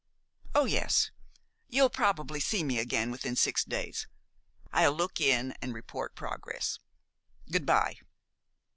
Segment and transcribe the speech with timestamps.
[0.55, 1.11] "Oh, yes.
[1.67, 4.07] You'll probably see me again within six days.
[4.73, 6.79] I'll look in and report progress.
[7.51, 7.97] Good by."